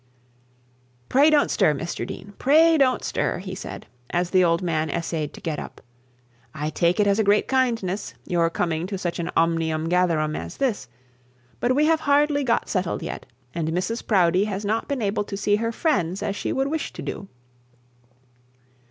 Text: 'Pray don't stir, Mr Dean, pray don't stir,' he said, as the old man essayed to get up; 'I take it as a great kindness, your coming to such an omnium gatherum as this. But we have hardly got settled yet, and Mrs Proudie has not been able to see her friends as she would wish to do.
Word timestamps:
'Pray 1.09 1.29
don't 1.29 1.51
stir, 1.51 1.75
Mr 1.75 2.07
Dean, 2.07 2.33
pray 2.39 2.75
don't 2.75 3.03
stir,' 3.03 3.37
he 3.37 3.53
said, 3.53 3.85
as 4.09 4.31
the 4.31 4.43
old 4.43 4.63
man 4.63 4.89
essayed 4.89 5.31
to 5.31 5.39
get 5.39 5.59
up; 5.59 5.79
'I 6.55 6.71
take 6.71 6.99
it 6.99 7.05
as 7.05 7.19
a 7.19 7.23
great 7.23 7.47
kindness, 7.47 8.15
your 8.25 8.49
coming 8.49 8.87
to 8.87 8.97
such 8.97 9.19
an 9.19 9.29
omnium 9.37 9.87
gatherum 9.87 10.35
as 10.35 10.57
this. 10.57 10.87
But 11.59 11.75
we 11.75 11.85
have 11.85 11.99
hardly 11.99 12.43
got 12.43 12.67
settled 12.67 13.03
yet, 13.03 13.27
and 13.53 13.67
Mrs 13.69 14.03
Proudie 14.07 14.45
has 14.45 14.65
not 14.65 14.87
been 14.87 15.03
able 15.03 15.23
to 15.23 15.37
see 15.37 15.57
her 15.57 15.71
friends 15.71 16.23
as 16.23 16.35
she 16.35 16.51
would 16.51 16.67
wish 16.69 16.91
to 16.93 17.03
do. 17.03 17.27